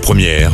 Première, 0.00 0.52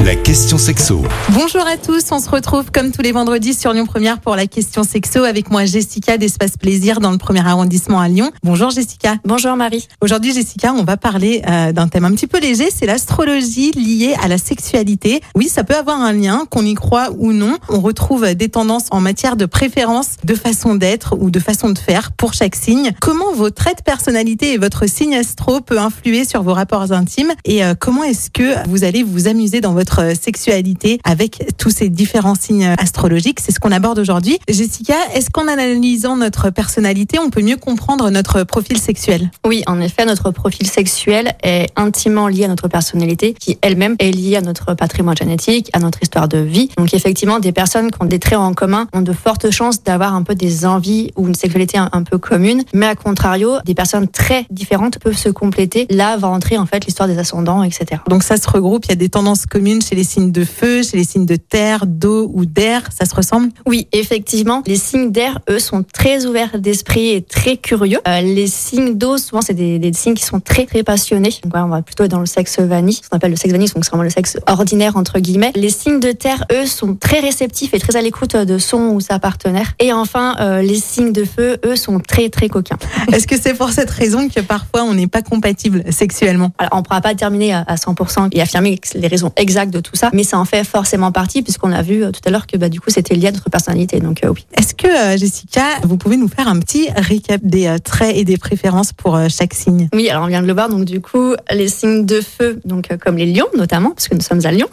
la 0.00 0.14
question 0.14 0.58
sexo. 0.58 1.02
Bonjour 1.30 1.66
à 1.66 1.76
tous, 1.76 2.04
on 2.10 2.20
se 2.20 2.28
retrouve 2.28 2.70
comme 2.70 2.92
tous 2.92 3.00
les 3.00 3.12
vendredis 3.12 3.54
sur 3.54 3.72
Lyon 3.72 3.86
Première 3.86 4.20
pour 4.20 4.36
la 4.36 4.46
question 4.46 4.82
sexo 4.82 5.24
avec 5.24 5.50
moi 5.50 5.64
Jessica 5.64 6.18
d'Espace 6.18 6.56
Plaisir 6.58 7.00
dans 7.00 7.10
le 7.10 7.18
premier 7.18 7.46
arrondissement 7.46 8.00
à 8.00 8.08
Lyon. 8.08 8.30
Bonjour 8.42 8.70
Jessica. 8.70 9.16
Bonjour 9.24 9.56
Marie. 9.56 9.88
Aujourd'hui 10.02 10.34
Jessica, 10.34 10.74
on 10.74 10.84
va 10.84 10.96
parler 10.96 11.42
euh, 11.48 11.72
d'un 11.72 11.88
thème 11.88 12.04
un 12.04 12.12
petit 12.12 12.26
peu 12.26 12.38
léger, 12.38 12.68
c'est 12.74 12.86
l'astrologie 12.86 13.70
liée 13.72 14.14
à 14.22 14.28
la 14.28 14.38
sexualité. 14.38 15.22
Oui, 15.34 15.48
ça 15.48 15.64
peut 15.64 15.76
avoir 15.76 16.00
un 16.00 16.12
lien, 16.12 16.44
qu'on 16.50 16.64
y 16.64 16.74
croit 16.74 17.08
ou 17.18 17.32
non. 17.32 17.56
On 17.68 17.80
retrouve 17.80 18.34
des 18.34 18.48
tendances 18.48 18.86
en 18.90 19.00
matière 19.00 19.36
de 19.36 19.46
préférence, 19.46 20.16
de 20.24 20.34
façon 20.34 20.74
d'être 20.74 21.16
ou 21.18 21.30
de 21.30 21.40
façon 21.40 21.70
de 21.70 21.78
faire 21.78 22.12
pour 22.12 22.34
chaque 22.34 22.56
signe. 22.56 22.92
Comment 23.00 23.32
vos 23.32 23.50
traits 23.50 23.78
de 23.78 23.82
personnalité 23.82 24.52
et 24.52 24.58
votre 24.58 24.86
signe 24.86 25.14
astro 25.14 25.60
peut 25.60 25.78
influer 25.78 26.24
sur 26.24 26.42
vos 26.42 26.52
rapports 26.52 26.92
intimes 26.92 27.32
et 27.44 27.64
euh, 27.64 27.74
comment 27.78 28.04
est-ce 28.04 28.30
que 28.30 28.68
vous 28.68 28.84
allez 28.84 29.02
vous 29.02 29.26
amuser 29.26 29.60
dans 29.60 29.72
votre 29.72 29.85
sexualité 30.14 31.00
avec 31.04 31.42
tous 31.58 31.70
ces 31.70 31.88
différents 31.88 32.34
signes 32.34 32.74
astrologiques. 32.78 33.40
C'est 33.40 33.52
ce 33.52 33.60
qu'on 33.60 33.72
aborde 33.72 33.98
aujourd'hui. 33.98 34.38
Jessica, 34.48 34.94
est-ce 35.14 35.30
qu'en 35.30 35.48
analysant 35.48 36.16
notre 36.16 36.50
personnalité, 36.50 37.18
on 37.18 37.30
peut 37.30 37.42
mieux 37.42 37.56
comprendre 37.56 38.10
notre 38.10 38.44
profil 38.44 38.78
sexuel? 38.78 39.30
Oui, 39.46 39.62
en 39.66 39.80
effet, 39.80 40.04
notre 40.04 40.30
profil 40.30 40.66
sexuel 40.66 41.34
est 41.42 41.68
intimement 41.76 42.28
lié 42.28 42.44
à 42.44 42.48
notre 42.48 42.68
personnalité, 42.68 43.34
qui 43.34 43.58
elle-même 43.62 43.96
est 43.98 44.10
liée 44.10 44.36
à 44.36 44.40
notre 44.40 44.74
patrimoine 44.74 45.16
génétique, 45.16 45.70
à 45.72 45.78
notre 45.78 46.02
histoire 46.02 46.28
de 46.28 46.38
vie. 46.38 46.70
Donc 46.76 46.94
effectivement, 46.94 47.38
des 47.38 47.52
personnes 47.52 47.90
qui 47.90 47.98
ont 48.00 48.06
des 48.06 48.18
traits 48.18 48.38
en 48.38 48.54
commun 48.54 48.88
ont 48.92 49.02
de 49.02 49.12
fortes 49.12 49.50
chances 49.50 49.82
d'avoir 49.82 50.14
un 50.14 50.22
peu 50.22 50.34
des 50.34 50.66
envies 50.66 51.12
ou 51.16 51.26
une 51.26 51.34
sexualité 51.34 51.78
un, 51.78 52.02
peu 52.02 52.18
commune. 52.18 52.62
Mais 52.72 52.86
à 52.86 52.94
contrario, 52.94 53.58
des 53.64 53.74
personnes 53.74 54.08
très 54.08 54.46
différentes 54.50 54.98
peuvent 54.98 55.16
se 55.16 55.28
compléter. 55.28 55.86
Là 55.90 56.16
va 56.16 56.28
entrer 56.28 56.58
en 56.58 56.66
fait 56.66 56.84
l'histoire 56.84 57.08
des 57.08 57.18
ascendants, 57.18 57.62
etc. 57.62 58.00
Donc 58.08 58.22
ça 58.22 58.36
se 58.36 58.48
regroupe, 58.48 58.84
il 58.86 58.90
y 58.90 58.92
a 58.92 58.96
des 58.96 59.08
tendances 59.08 59.46
communes 59.46 59.75
chez 59.82 59.94
les 59.94 60.04
signes 60.04 60.32
de 60.32 60.44
feu, 60.44 60.82
chez 60.82 60.96
les 60.96 61.04
signes 61.04 61.26
de 61.26 61.36
terre, 61.36 61.86
d'eau 61.86 62.30
ou 62.32 62.44
d'air, 62.44 62.82
ça 62.96 63.04
se 63.04 63.14
ressemble? 63.14 63.50
Oui, 63.66 63.88
effectivement. 63.92 64.62
Les 64.66 64.76
signes 64.76 65.10
d'air, 65.10 65.40
eux, 65.50 65.58
sont 65.58 65.82
très 65.82 66.26
ouverts 66.26 66.58
d'esprit 66.58 67.08
et 67.10 67.22
très 67.22 67.56
curieux. 67.56 67.98
Euh, 68.06 68.20
les 68.20 68.46
signes 68.46 68.96
d'eau, 68.96 69.18
souvent, 69.18 69.42
c'est 69.42 69.54
des, 69.54 69.78
des, 69.78 69.92
signes 69.92 70.14
qui 70.14 70.24
sont 70.24 70.40
très, 70.40 70.66
très 70.66 70.82
passionnés. 70.82 71.34
Donc, 71.44 71.52
on 71.54 71.68
va 71.68 71.82
plutôt 71.82 72.04
être 72.04 72.10
dans 72.10 72.20
le 72.20 72.26
sexe 72.26 72.58
vanille, 72.60 73.00
ce 73.02 73.08
qu'on 73.08 73.16
appelle 73.16 73.30
le 73.30 73.36
sexe 73.36 73.52
vanille, 73.52 73.68
donc 73.68 73.84
c'est 73.84 73.90
vraiment 73.90 74.04
le 74.04 74.10
sexe 74.10 74.38
ordinaire, 74.46 74.96
entre 74.96 75.18
guillemets. 75.18 75.52
Les 75.54 75.70
signes 75.70 76.00
de 76.00 76.12
terre, 76.12 76.44
eux, 76.52 76.66
sont 76.66 76.94
très 76.94 77.20
réceptifs 77.20 77.74
et 77.74 77.78
très 77.78 77.96
à 77.96 78.02
l'écoute 78.02 78.36
de 78.36 78.58
son 78.58 78.88
ou 78.90 79.00
sa 79.00 79.18
partenaire. 79.18 79.72
Et 79.78 79.92
enfin, 79.92 80.36
euh, 80.40 80.62
les 80.62 80.80
signes 80.80 81.12
de 81.12 81.24
feu, 81.24 81.58
eux, 81.64 81.76
sont 81.76 81.98
très, 82.00 82.28
très 82.28 82.48
coquins. 82.48 82.78
Est-ce 83.12 83.26
que 83.26 83.40
c'est 83.40 83.54
pour 83.54 83.70
cette 83.70 83.90
raison 83.90 84.28
que 84.28 84.40
parfois 84.40 84.82
on 84.82 84.94
n'est 84.94 85.06
pas 85.06 85.22
compatible 85.22 85.84
sexuellement? 85.90 86.52
Alors, 86.58 86.72
on 86.74 86.78
ne 86.78 86.82
pourra 86.82 87.00
pas 87.00 87.14
terminer 87.14 87.54
à 87.54 87.74
100% 87.74 88.28
et 88.32 88.40
affirmer 88.40 88.80
les 88.94 89.08
raisons 89.08 89.32
exactes 89.36 89.65
de 89.70 89.80
tout 89.80 89.96
ça, 89.96 90.10
mais 90.12 90.24
ça 90.24 90.38
en 90.38 90.44
fait 90.44 90.64
forcément 90.64 91.12
partie 91.12 91.42
puisqu'on 91.42 91.72
a 91.72 91.82
vu 91.82 92.04
euh, 92.04 92.10
tout 92.10 92.20
à 92.24 92.30
l'heure 92.30 92.46
que 92.46 92.56
bah, 92.56 92.68
du 92.68 92.80
coup 92.80 92.90
c'était 92.90 93.14
lié 93.14 93.28
à 93.28 93.32
notre 93.32 93.50
personnalité. 93.50 94.00
Donc 94.00 94.24
euh, 94.24 94.28
oui. 94.28 94.46
Est-ce 94.56 94.74
que 94.74 94.86
euh, 94.86 95.16
Jessica, 95.16 95.62
vous 95.82 95.96
pouvez 95.96 96.16
nous 96.16 96.28
faire 96.28 96.48
un 96.48 96.58
petit 96.58 96.88
récap 96.96 97.40
des 97.42 97.76
traits 97.82 98.16
et 98.16 98.24
des 98.24 98.36
préférences 98.36 98.92
pour 98.92 99.18
chaque 99.28 99.54
signe? 99.54 99.88
Oui, 99.92 100.08
alors 100.08 100.24
on 100.24 100.28
vient 100.28 100.42
de 100.42 100.46
le 100.46 100.52
voir. 100.52 100.68
Donc 100.68 100.84
du 100.84 101.00
coup, 101.00 101.34
les 101.52 101.68
signes 101.68 102.06
de 102.06 102.20
feu, 102.20 102.60
donc 102.64 102.88
comme 102.98 103.16
les 103.16 103.26
lions 103.26 103.46
notamment, 103.56 103.90
parce 103.90 104.08
que 104.08 104.14
nous 104.14 104.20
sommes 104.20 104.44
à 104.44 104.52
Lyon, 104.52 104.68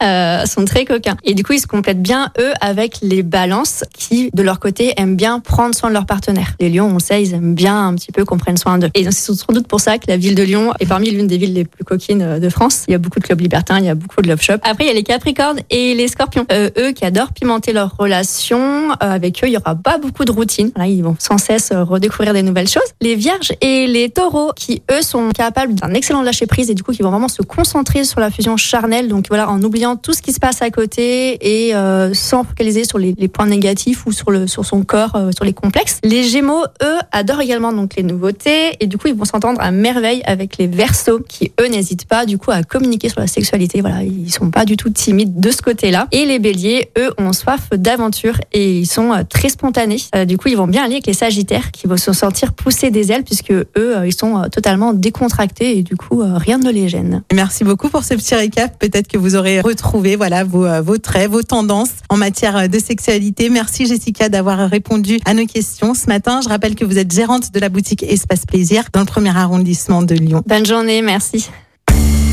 sont 0.46 0.64
très 0.64 0.84
coquins. 0.84 1.16
Et 1.24 1.34
du 1.34 1.42
coup, 1.42 1.52
ils 1.52 1.60
se 1.60 1.66
complètent 1.66 2.02
bien 2.02 2.30
eux 2.38 2.52
avec 2.60 2.98
les 3.02 3.22
balances 3.22 3.84
qui, 3.92 4.30
de 4.34 4.42
leur 4.42 4.60
côté, 4.60 4.94
aiment 4.96 5.16
bien 5.16 5.40
prendre 5.40 5.74
soin 5.74 5.88
de 5.88 5.94
leur 5.94 6.06
partenaire. 6.06 6.54
Les 6.60 6.70
lions, 6.70 6.86
on 6.86 6.98
sait, 6.98 7.22
ils 7.22 7.34
aiment 7.34 7.54
bien 7.54 7.88
un 7.88 7.94
petit 7.94 8.12
peu 8.12 8.24
qu'on 8.24 8.38
prenne 8.38 8.56
soin 8.56 8.78
d'eux. 8.78 8.90
Et 8.94 9.04
c'est 9.10 9.34
sans 9.34 9.52
doute 9.52 9.66
pour 9.66 9.80
ça 9.80 9.98
que 9.98 10.04
la 10.08 10.16
ville 10.16 10.34
de 10.34 10.42
Lyon 10.42 10.72
est 10.80 10.86
parmi 10.86 11.10
l'une 11.10 11.26
des 11.26 11.38
villes 11.38 11.54
les 11.54 11.64
plus 11.64 11.84
coquines 11.84 12.38
de 12.38 12.48
France. 12.48 12.84
Il 12.88 12.92
y 12.92 12.94
a 12.94 12.98
beaucoup 12.98 13.18
de 13.18 13.24
clubs 13.24 13.40
libertins, 13.40 13.78
il 13.78 13.84
y 13.84 13.88
a 13.88 13.94
beaucoup 13.94 14.19
de 14.22 14.28
love 14.28 14.40
shops. 14.40 14.60
Après, 14.62 14.84
il 14.84 14.88
y 14.88 14.90
a 14.90 14.94
les 14.94 15.02
Capricornes 15.02 15.60
et 15.70 15.94
les 15.94 16.08
Scorpions. 16.08 16.46
Euh, 16.52 16.70
eux 16.78 16.92
qui 16.92 17.04
adorent 17.04 17.32
pimenter 17.32 17.72
leurs 17.72 17.96
relations. 17.96 18.90
Euh, 18.92 18.96
avec 19.00 19.42
eux, 19.42 19.48
il 19.48 19.52
y 19.52 19.56
aura 19.56 19.74
pas 19.74 19.98
beaucoup 19.98 20.24
de 20.24 20.32
routine. 20.32 20.70
Là, 20.76 20.86
ils 20.86 21.02
vont 21.02 21.16
sans 21.18 21.38
cesse 21.38 21.70
euh, 21.72 21.84
redécouvrir 21.84 22.32
des 22.32 22.42
nouvelles 22.42 22.68
choses. 22.68 22.82
Les 23.00 23.14
Vierges 23.14 23.52
et 23.60 23.86
les 23.86 24.10
Taureaux 24.10 24.52
qui 24.54 24.82
eux 24.90 25.02
sont 25.02 25.30
capables 25.30 25.74
d'un 25.74 25.94
excellent 25.94 26.22
lâcher 26.22 26.46
prise 26.46 26.70
et 26.70 26.74
du 26.74 26.82
coup 26.82 26.92
qui 26.92 27.02
vont 27.02 27.10
vraiment 27.10 27.28
se 27.28 27.42
concentrer 27.42 28.04
sur 28.04 28.20
la 28.20 28.30
fusion 28.30 28.56
charnelle. 28.56 29.08
Donc 29.08 29.26
voilà, 29.28 29.50
en 29.50 29.62
oubliant 29.62 29.96
tout 29.96 30.12
ce 30.12 30.22
qui 30.22 30.32
se 30.32 30.40
passe 30.40 30.62
à 30.62 30.70
côté 30.70 31.38
et 31.40 31.74
euh, 31.74 32.14
sans 32.14 32.44
focaliser 32.44 32.84
sur 32.84 32.98
les, 32.98 33.14
les, 33.16 33.28
points 33.28 33.46
négatifs 33.46 34.06
ou 34.06 34.12
sur 34.12 34.30
le 34.30 34.46
sur 34.46 34.64
son 34.64 34.82
corps, 34.82 35.16
euh, 35.16 35.30
sur 35.34 35.44
les 35.44 35.52
complexes. 35.52 35.98
Les 36.04 36.24
Gémeaux, 36.24 36.64
eux, 36.82 36.98
adorent 37.12 37.40
également 37.40 37.72
donc 37.72 37.96
les 37.96 38.02
nouveautés 38.02 38.76
et 38.80 38.86
du 38.86 38.98
coup 38.98 39.08
ils 39.08 39.14
vont 39.14 39.24
s'entendre 39.24 39.60
à 39.60 39.70
merveille 39.70 40.22
avec 40.24 40.58
les 40.58 40.66
Verseaux 40.66 41.20
qui 41.20 41.52
eux 41.60 41.68
n'hésitent 41.68 42.06
pas 42.06 42.26
du 42.26 42.38
coup 42.38 42.50
à 42.50 42.62
communiquer 42.62 43.08
sur 43.08 43.20
la 43.20 43.26
sexualité. 43.26 43.80
Voilà, 43.80 44.02
ils 44.10 44.30
sont 44.30 44.50
pas 44.50 44.64
du 44.64 44.76
tout 44.76 44.90
timides 44.90 45.40
de 45.40 45.50
ce 45.50 45.62
côté-là. 45.62 46.08
Et 46.12 46.24
les 46.24 46.38
béliers, 46.38 46.90
eux, 46.98 47.12
ont 47.18 47.32
soif 47.32 47.70
d'aventure 47.72 48.38
et 48.52 48.78
ils 48.78 48.86
sont 48.86 49.12
euh, 49.12 49.22
très 49.28 49.48
spontanés. 49.48 49.98
Euh, 50.14 50.24
du 50.24 50.36
coup, 50.36 50.48
ils 50.48 50.56
vont 50.56 50.66
bien 50.66 50.84
aller 50.84 50.94
avec 50.94 51.06
les 51.06 51.14
sagittaires 51.14 51.70
qui 51.70 51.86
vont 51.86 51.96
se 51.96 52.12
sentir 52.12 52.52
pousser 52.52 52.90
des 52.90 53.12
ailes 53.12 53.24
puisque 53.24 53.52
eux, 53.52 53.66
euh, 53.76 54.06
ils 54.06 54.14
sont 54.14 54.48
totalement 54.50 54.92
décontractés 54.92 55.78
et 55.78 55.82
du 55.82 55.96
coup, 55.96 56.22
rien 56.24 56.58
ne 56.58 56.70
les 56.70 56.88
gêne. 56.88 57.22
Merci 57.32 57.64
beaucoup 57.64 57.88
pour 57.88 58.04
ce 58.04 58.14
petit 58.14 58.34
récap. 58.34 58.78
Peut-être 58.78 59.08
que 59.08 59.18
vous 59.18 59.36
aurez 59.36 59.60
retrouvé 59.60 60.16
voilà 60.16 60.44
vos, 60.44 60.66
vos 60.82 60.98
traits, 60.98 61.30
vos 61.30 61.42
tendances 61.42 61.90
en 62.08 62.16
matière 62.16 62.68
de 62.68 62.78
sexualité. 62.78 63.50
Merci 63.50 63.86
Jessica 63.86 64.28
d'avoir 64.28 64.70
répondu 64.70 65.20
à 65.24 65.34
nos 65.34 65.46
questions 65.46 65.94
ce 65.94 66.06
matin. 66.06 66.40
Je 66.42 66.48
rappelle 66.48 66.74
que 66.74 66.84
vous 66.84 66.98
êtes 66.98 67.12
gérante 67.12 67.52
de 67.52 67.60
la 67.60 67.68
boutique 67.68 68.02
Espace 68.02 68.46
Plaisir 68.46 68.84
dans 68.92 69.00
le 69.00 69.06
premier 69.06 69.36
arrondissement 69.36 70.02
de 70.02 70.14
Lyon. 70.14 70.42
Bonne 70.46 70.66
journée, 70.66 71.02
merci. 71.02 71.48